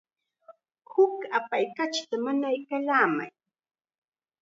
[0.91, 3.31] Huk aptay kachita mañaykallamay.